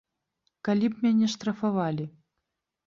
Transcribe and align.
Калі 0.69 0.85
б 0.93 1.03
мяне 1.03 1.31
штрафавалі? 1.35 2.05